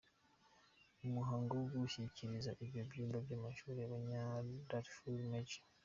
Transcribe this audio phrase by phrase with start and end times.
[0.99, 5.49] Mu muhango wo gushyikiriza ibyo byumba by’amashuri abanya-Darfur, Maj.